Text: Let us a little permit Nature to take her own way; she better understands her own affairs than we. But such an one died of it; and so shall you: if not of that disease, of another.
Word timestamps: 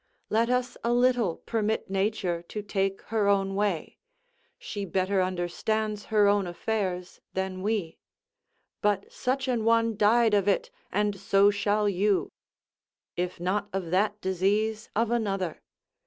Let 0.31 0.49
us 0.49 0.77
a 0.83 0.91
little 0.93 1.37
permit 1.45 1.87
Nature 1.87 2.41
to 2.49 2.63
take 2.63 3.03
her 3.13 3.27
own 3.27 3.53
way; 3.53 3.99
she 4.57 4.83
better 4.83 5.21
understands 5.21 6.05
her 6.05 6.27
own 6.27 6.47
affairs 6.47 7.21
than 7.33 7.61
we. 7.61 7.99
But 8.81 9.11
such 9.11 9.47
an 9.47 9.63
one 9.63 9.95
died 9.95 10.33
of 10.33 10.47
it; 10.47 10.71
and 10.91 11.19
so 11.19 11.51
shall 11.51 11.87
you: 11.87 12.31
if 13.15 13.39
not 13.39 13.69
of 13.73 13.91
that 13.91 14.19
disease, 14.21 14.89
of 14.95 15.11
another. 15.11 15.61